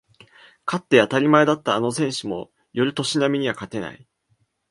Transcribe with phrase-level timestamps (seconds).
[0.65, 4.07] 勝って当たり前だったあの選手も寄る年波には勝てない